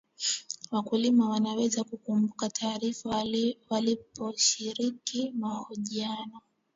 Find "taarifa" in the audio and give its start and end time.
2.49-3.09